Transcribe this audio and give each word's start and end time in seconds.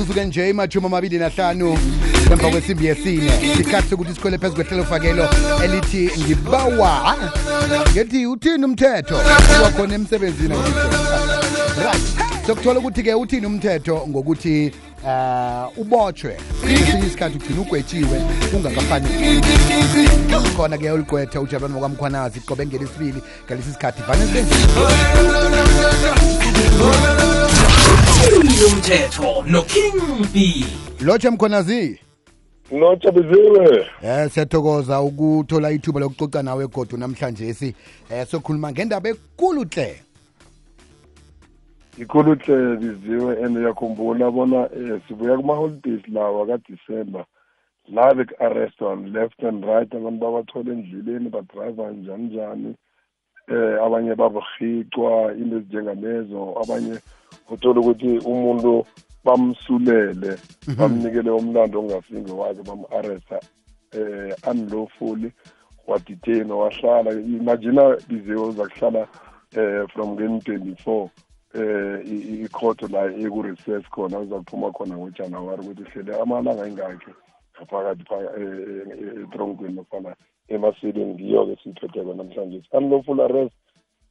mizuzu-ke 0.00 0.24
nje 0.24 0.50
imajumi 0.50 0.86
amabili 0.86 1.18
nahlanu 1.18 1.78
emva 2.32 2.50
kwesimbi 2.50 2.86
yesine. 2.86 3.32
Sikhathi 3.56 3.90
sokuthi 3.90 4.14
sikhwele 4.14 4.38
phezu 4.38 4.54
kwehlelofakelo 4.54 5.28
elithi 5.64 6.10
ngibawa. 6.18 7.16
Ngethi 7.92 8.26
uthini 8.26 8.64
umthetho? 8.64 9.16
Wakhona 9.62 9.94
emsebenzini 9.94 10.54
right. 11.84 12.00
Sokuthola 12.46 12.80
ukuthi-ke 12.80 13.14
uthini 13.14 13.46
umthetho 13.46 14.06
ngokuthi 14.08 14.72
uh 15.04 15.78
ubotshwe. 15.78 16.36
Esinye 16.64 17.06
isikhathi 17.06 17.36
ugcina 17.36 17.60
ugwetshiwe 17.60 18.22
ungakafanele 18.54 19.40
khona-ke 20.56 20.90
uligwetha 20.90 21.40
ujabani 21.40 21.74
wakwamkhwanazi 21.74 22.40
qobe 22.40 22.66
ngelisibili 22.66 23.22
ngalesi 23.46 23.72
sikhathi. 23.72 24.02
Vane 24.02 24.24
umthetho 28.66 29.44
noking 29.46 30.26
b. 30.32 30.64
Lotshe 31.00 31.30
mkhwanazi 31.30 32.00
nojabiziwe 32.72 33.86
Eh 34.02 34.30
siyathokoza 34.30 35.00
ukuthola 35.00 35.70
ithuba 35.70 36.00
lokucoca 36.00 36.42
nawe 36.42 36.66
godu 36.66 36.96
namhlanje 36.96 37.54
si. 37.54 37.74
Eh 38.10 38.26
sokhuluma 38.26 38.72
ngendaba 38.72 39.08
ekulu 39.08 39.64
hle 39.64 40.02
ikhulu 41.98 42.34
hle 42.34 42.76
biziwe 42.76 43.44
and 43.44 43.56
uyakhumbula 43.56 44.30
bona 44.30 44.68
um 44.68 45.00
sibuya 45.08 45.36
kuma-holidays 45.36 46.00
lawa 46.08 46.46
kadisemba 46.46 47.24
la 47.88 48.14
beku-arrestwa 48.14 48.96
left 49.12 49.42
and 49.44 49.64
right 49.64 49.94
abantu 49.94 50.20
babathola 50.20 50.72
endleleni 50.72 51.28
badrayiva 51.28 51.90
njani 51.90 52.24
njani. 52.24 52.74
Eh 53.50 53.76
abanye 53.84 54.14
babuhicwa 54.14 55.34
into 55.40 55.56
ezinjengalezo 55.56 56.40
abanye 56.62 56.94
uthola 57.52 57.80
ukuthi 57.80 58.10
umuntu 58.30 58.72
bamsulele 59.24 60.30
bamnikele 60.78 61.30
umlando 61.30 61.80
ongasinge 61.80 62.32
wakhe 62.40 62.62
bam-arresta 62.68 63.38
eh 63.98 64.32
unlawfully 64.50 65.32
wadetain 65.86 66.50
wahlala. 66.50 67.10
Imagina 67.12 67.82
biziwe 68.08 68.42
uza 68.48 68.64
kuhlala 68.68 69.02
eh 69.56 69.82
from 69.92 70.08
ngen 70.14 70.38
24 70.38 71.08
eh 71.54 72.44
ikhoto 72.44 72.88
la 72.88 73.04
eku-recess 73.04 73.84
khona 73.90 74.18
uzakuphuma 74.18 74.72
khona 74.72 74.96
ngojanuwari 74.96 75.60
ukuthi 75.62 75.90
hlele 75.90 76.20
amalanga 76.22 76.66
engakhe 76.66 77.12
ngaphakathi 77.56 78.04
etronkweni 79.22 79.74
nofana 79.74 80.14
emaseleni 80.50 81.14
ngiyo-ke 81.14 81.56
siyiphetheko 81.62 82.14
namhlanje. 82.14 82.62
Unlawful 82.72 83.20
arrest 83.20 83.54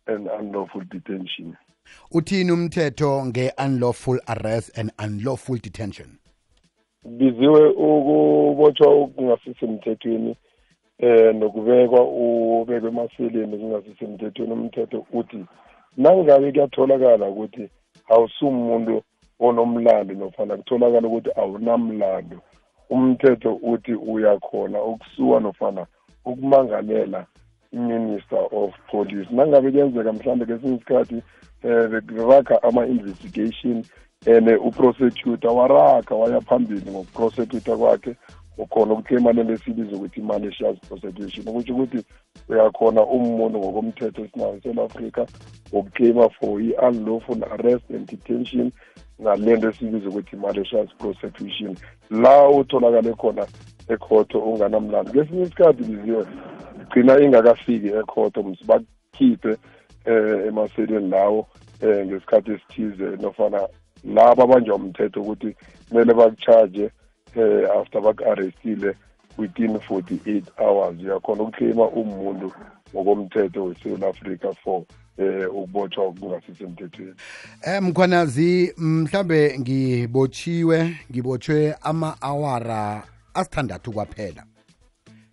and 0.08 0.28
unlawful 0.40 0.84
detention. 0.92 1.56
Uthini 2.12 2.52
umthetho 2.52 3.26
nge-unlawful 3.26 4.20
arrest 4.28 4.78
and 4.78 4.92
unlawful 5.06 5.58
detention? 5.58 6.08
Biziwe 7.06 7.70
ukubotshwa 7.70 8.88
okungasisemthethweni 8.88 10.36
eh 11.00 11.36
nokubekwa 11.36 12.02
ubekwe 12.04 12.90
emaseleni 12.90 13.58
kungasisemthethweni 13.58 14.54
umthetho 14.54 15.06
uthi 15.14 15.46
nangabe 15.98 16.52
kuyatholakala 16.52 17.30
ukuthi 17.30 17.70
awusumuntu 18.10 19.04
onomlando 19.40 20.14
nofana 20.14 20.58
kutholakala 20.58 21.08
ukuthi 21.08 21.30
awunamlando 21.36 22.38
umthetho 22.90 23.56
uthi 23.56 23.94
uyakhona 23.94 24.84
ukusuwa 24.84 25.40
nofana 25.40 25.86
ukumangalela 26.30 27.26
i-minister 27.74 28.48
of 28.52 28.74
police. 28.92 29.28
Nangabe 29.32 29.72
kuyenzeka 29.72 30.14
mhlawumbe 30.14 30.46
kesinye 30.46 30.76
isikhathi 30.76 31.24
um 31.64 31.88
bekurakha 31.92 32.64
ama-investigation 32.64 33.86
and 34.26 34.48
uprosecutor 34.50 35.52
waraga 35.52 36.16
waya 36.16 36.42
phambili 36.42 36.92
ngokuprosecutor 36.92 37.78
kwakhe 37.78 38.16
ukhona 38.58 38.94
ukuclaima 38.94 39.32
lento 39.32 39.54
esibiza 39.54 39.96
ukuthi 39.96 40.20
i-malicious 40.20 40.80
prosecution. 40.88 41.48
Ukuthi 41.48 41.72
ukuthi 41.72 42.04
uyakhona 42.50 43.02
umuntu 43.06 43.60
ngokomthetho 43.60 44.26
esinawo 44.26 44.56
eSouth 44.56 44.80
Africa 44.80 45.26
ukuclaima 45.72 46.30
for 46.30 46.62
i-unlawful 46.62 47.44
arrest 47.44 47.90
and 47.90 48.08
detention 48.08 48.72
ngalento 49.22 49.70
esibiza 49.70 50.10
ukuthi 50.10 50.36
i-malicious 50.36 50.90
prosecution 50.98 51.76
la 52.10 52.50
utholakale 52.50 53.14
khona 53.14 53.46
ekhoto 53.88 54.40
unganamlando 54.40 55.12
kwesinye 55.12 55.44
isikhathi 55.44 55.84
biziwe 55.84 56.26
gcina 56.90 57.20
ingakafiki 57.20 57.88
ekhoto 57.88 58.44
msibakhiphe 58.44 59.58
eh 60.06 60.48
emaseleni 60.48 61.10
lawo 61.10 61.48
eh 61.82 62.06
ngesikhathi 62.06 62.52
esithize 62.52 63.06
nofana 63.22 63.68
laba 64.04 64.44
abanjwa 64.44 64.76
umthetho 64.76 65.22
ukuthi 65.22 65.56
kumele 65.90 66.14
bakucharge 66.14 66.92
eh 67.36 67.70
after 67.80 68.02
baku-arrestile 68.02 68.96
within 69.40 69.80
48 69.80 70.44
hours. 70.58 71.00
Uyakhona 71.00 71.44
ukuclaima 71.44 71.88
umuntu 71.88 72.52
ngokomthetho 72.94 73.64
weSouth 73.64 74.04
Africa 74.04 74.54
for 74.64 74.84
eh 75.18 75.56
ukubotshwa 75.56 76.04
okungasisemthethweni 76.06 77.14
eh 77.62 77.82
mkhwanazi 77.82 78.74
mhlambe 78.78 79.60
ngibotshiwe 79.60 80.96
ngibotshwe 81.12 81.76
ama-awara 81.82 83.04
asithandathu 83.34 83.92
kwaphela. 83.92 84.44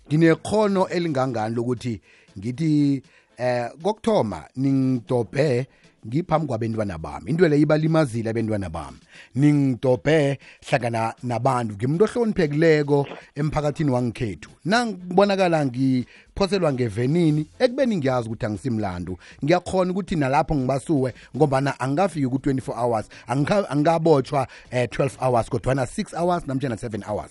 Nginekhono 0.09 0.89
elingangani 0.89 1.55
lokuthi 1.55 2.01
ngithi 2.39 3.03
eh 3.39 3.71
kokuthoma 3.83 4.45
ningidobhe 4.57 5.67
ngiphambi 6.07 6.47
kwabentwana 6.47 6.99
bami 6.99 7.31
into 7.31 7.49
le 7.49 7.61
ibalimazile 7.61 8.31
abentwana 8.31 8.71
bami. 8.71 8.99
Ningidobhe 9.35 10.39
hlangana 10.69 11.15
nabantu 11.23 11.75
ngimuntu 11.75 12.05
ohloniphekileko 12.05 13.07
emphakathini 13.35 13.91
wangikhethu 13.91 14.51
nangibonakala 14.65 15.67
ngiphoselwa 15.67 16.73
ngevenini 16.73 17.47
ekubeni 17.59 17.97
ngiyazi 17.97 18.29
ukuthi 18.29 18.47
angisimlandu. 18.47 19.19
Ngiyakhona 19.45 19.91
ukuthi 19.91 20.17
nalapho 20.17 20.55
ngibasuwe 20.55 21.15
ngombana 21.37 21.81
angikafiki 21.81 22.27
ku-24 22.27 22.73
hours. 22.75 23.09
Angika- 23.29 23.69
angikabotshwa 23.71 24.47
um 24.73 24.79
12 24.79 25.11
hours 25.21 25.49
kodwana 25.51 25.83
6 25.85 26.17
hours 26.21 26.47
namtshana 26.47 26.75
7 26.77 27.03
hours. 27.11 27.31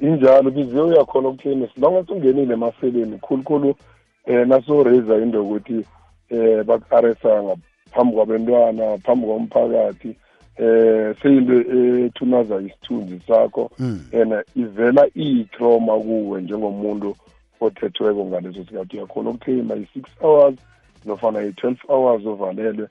Injalo 0.00 0.50
biziwe 0.50 0.82
uyakhona 0.82 1.28
ukuthini 1.28 1.64
as 1.64 1.70
long 1.78 1.96
as 1.96 2.08
ungenile 2.08 2.54
emaseleni 2.54 3.18
khulukhulu 3.18 3.74
eh 4.26 4.46
naso-raise 4.46 5.22
into 5.22 5.38
yokuthi 5.38 5.84
eh 6.30 6.64
baku-arresta 6.64 7.42
ngaphambi 7.42 8.14
kwabentwana 8.14 8.98
phambi 8.98 9.26
komphakathi. 9.26 10.16
Eh 10.58 11.14
seyinto 11.22 11.54
ethunaza 12.06 12.60
isithunzi 12.60 13.20
sakho. 13.26 13.70
And 14.12 14.44
ivela 14.56 15.06
iyitroma 15.16 15.98
kuwe 15.98 16.42
njengomuntu 16.42 17.16
othethweko 17.60 18.24
ngaleso 18.24 18.64
sikhathi. 18.64 18.96
Uyakhona 18.96 19.30
ukuthema 19.30 19.74
i-six 19.76 20.04
hours 20.20 20.54
nofana 21.06 21.42
i-twelve 21.42 21.80
hours 21.88 22.26
ovalelwe 22.26 22.88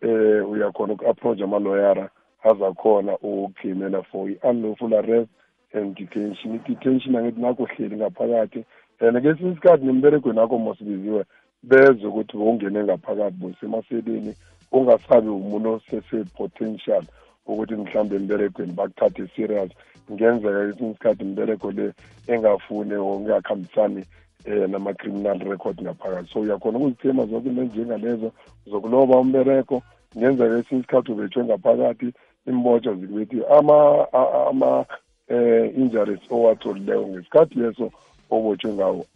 eh 0.00 0.50
uyakhona 0.50 0.92
uku-approach 0.92 1.40
amaloyara 1.42 2.10
azakhona 2.42 3.12
ukuclaimela 3.18 4.02
for 4.02 4.30
i-unlawful 4.30 4.94
arrest 4.94 5.28
and 5.74 5.94
detention. 5.94 6.54
I-detention 6.54 7.16
angithi 7.16 7.40
nakho 7.40 7.64
hleli 7.64 7.96
ngaphakathi. 7.96 8.64
And 9.00 9.22
kesinye 9.22 9.52
isikhathi 9.52 9.86
nemberegweni 9.86 10.36
nakho 10.36 10.58
mosibiziwe 10.58 11.24
bezwe 11.62 12.06
ukuthi 12.08 12.36
bowungene 12.36 12.84
ngaphakathi 12.84 13.36
bosemaseleni 13.40 14.34
ungasabi 14.72 15.28
umuntu 15.28 15.68
osese-potential 15.76 17.04
ukuthi 17.46 17.74
mhlawumbe 17.74 18.16
emberegweni 18.16 18.72
bakuthathe 18.72 19.28
serious. 19.36 19.70
Ngenzeka 20.12 20.66
kesinye 20.66 20.90
isikhathi 20.90 21.22
imberego 21.22 21.70
le 21.70 21.92
engafune 22.26 22.96
or 22.96 23.20
ngingakhambisani 23.20 24.04
um 24.46 24.70
nama-criminal 24.70 25.38
record 25.38 25.76
ngaphakathi. 25.82 26.32
So 26.32 26.40
uyakhona 26.40 26.78
ukuzithema 26.78 27.26
zonke 27.26 27.48
into 27.48 27.62
ezinjengalezo 27.62 28.32
zokuloba 28.66 29.18
umbereko 29.18 29.82
ngenzeka 30.16 30.58
esinye 30.58 30.80
isikhathi 30.80 31.12
ubethwe 31.12 31.44
ngaphakathi 31.44 32.12
imbotsha 32.46 32.94
zikubethi 32.94 33.44
ama 33.58 34.06
ama 34.50 34.84
eh 35.28 35.76
injuries 35.76 36.20
owatholileyo 36.30 37.08
ngesikhathi 37.08 37.58
leso 37.58 37.90
obotshwe 38.30 38.72
ngawo 38.72 39.06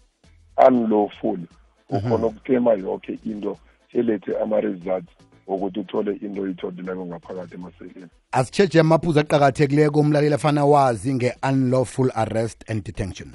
unlawful. 0.66 1.38
Ukhona 1.96 2.26
ukuclaima 2.26 2.72
yonke 2.72 3.18
into 3.24 3.56
elethe 3.92 4.32
ama-results 4.42 5.12
ukuthi 5.46 5.80
uthole 5.80 6.12
into 6.12 6.42
oyitholileko 6.42 7.06
ngaphakathi 7.06 7.54
emaseleni. 7.54 8.10
Asitsheje 8.32 8.80
amaphuzu 8.80 9.20
aqakathekileko 9.20 10.00
umlaleli 10.00 10.34
afana 10.34 10.64
wazi 10.64 11.14
nge-unlawful 11.14 12.10
arrest 12.14 12.70
and 12.70 12.84
detention. 12.84 13.28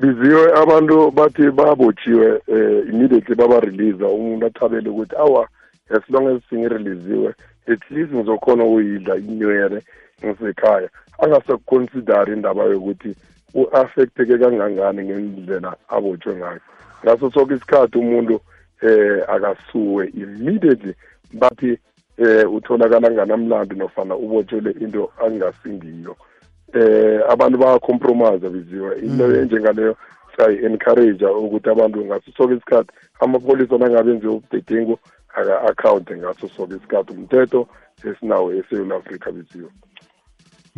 Biziwe 0.00 0.52
abantu 0.62 1.10
bathi 1.10 1.50
babotshiwe 1.50 2.42
eh 2.46 2.88
immediately 2.88 3.34
baba-release 3.34 4.04
umuntu 4.04 4.46
athabele 4.46 4.88
ukuthi 4.88 5.16
awa 5.16 5.48
as 5.90 6.02
long 6.08 6.26
as 6.36 6.42
singireleasiwe 6.50 7.34
at 7.66 7.90
least 7.90 8.12
ngizokhona 8.12 8.64
ukuyidla 8.64 9.16
inywere 9.16 9.82
ngisekhaya. 10.24 10.88
Angasakuconsidari 11.18 12.32
indaba 12.32 12.64
yokuthi 12.64 13.14
u-affecteke 13.54 14.38
kangangani 14.38 15.02
ngendlela 15.04 15.76
abotshwe 15.88 16.36
ngayo. 16.36 16.60
Ngaso 17.04 17.30
sonke 17.30 17.54
isikhathi 17.54 17.98
umuntu 17.98 18.40
eh 18.82 19.22
akasuwe 19.28 20.06
immediately. 20.14 20.94
Bathi 21.32 21.78
eh 22.18 22.52
utholakala 22.52 23.10
nganamlando 23.10 23.76
nofana 23.76 24.16
ubotshelwe 24.16 24.70
into 24.80 25.10
angasingiyo. 25.24 26.16
Eh 26.74 27.20
abantu 27.28 27.58
bayacompromise 27.58 28.48
biziwe. 28.48 28.98
Into 28.98 29.36
enjengaleyo 29.36 29.96
siyayi-encourage 30.36 31.24
ukuthi 31.26 31.70
abantu 31.70 32.04
ngaso 32.04 32.30
sonke 32.36 32.54
isikhathi 32.54 32.92
amapholisa 33.20 33.78
nangabe 33.78 34.10
enziwe 34.10 34.32
ubudedengu 34.34 34.98
aka-akhawunte 35.34 36.16
ngaso 36.16 36.48
sonke 36.48 36.74
isikhathi. 36.74 37.12
Umthetho 37.12 37.68
esinawo 38.04 38.52
esewula 38.52 38.96
afrika 38.96 39.32
biziwe. 39.32 39.70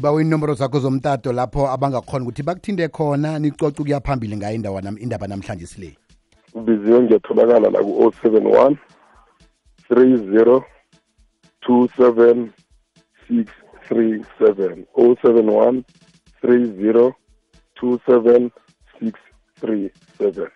bawe 0.01 0.23
inomboro 0.23 0.55
zakho 0.55 0.79
zomtato 0.79 1.33
lapho 1.33 1.69
abangakhona 1.69 2.25
ukuthi 2.25 2.43
bakuthinde 2.43 2.89
khona 2.89 3.39
nicoce 3.39 3.83
ukuya 3.83 4.01
phambili 4.01 4.37
ngayo 4.37 4.55
indawo 4.55 4.81
indaba 4.99 5.27
namhlanje 5.27 5.67
sile. 5.67 5.97
Biziwe 6.55 7.03
ngiyatholakala 7.03 7.71
la 7.71 7.79
ku-071 7.83 8.77
30 9.91 10.63
27 13.91 14.85
071 14.97 15.83
30 16.43 17.13
27 17.83 18.51
637 19.63 20.49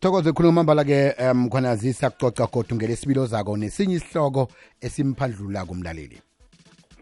thokoze 0.00 0.32
khulu 0.32 0.52
mambala 0.52 0.84
ke 0.84 1.14
um 1.30 1.48
khona 1.48 1.76
zisacoca 1.76 2.46
kodwa 2.46 2.76
ngelesibilo 2.76 3.26
zako 3.26 3.56
nesinye 3.56 3.94
isihloko 3.94 4.48
esimphandlulako 4.80 5.72
umlaleli 5.72 6.20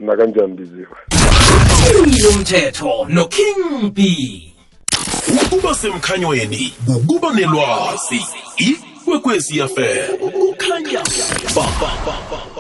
nakanjani 0.01 0.55
biziwe 0.55 0.97
umthetho 1.91 3.07
noking 3.09 3.91
b. 3.93 4.53
Ukuba 5.29 5.75
semkhanyweni 5.75 6.75
ukuba 6.97 7.33
nelwazi 7.33 8.21
ikwekwezi 8.57 9.59
yafela 9.59 10.17
kukhanya. 10.17 11.03
Ba, 11.55 11.63
ba, 11.81 11.91
ba, 12.07 12.17
ba. 12.31 12.52